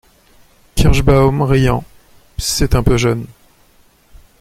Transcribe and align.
Kirschbaum, 0.73 1.43
riant.— 1.43 1.83
C’est 2.39 2.73
un 2.73 2.81
peu 2.81 2.97
jeune. 2.97 3.27